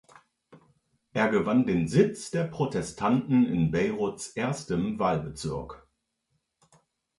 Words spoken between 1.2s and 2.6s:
gewann den Sitz der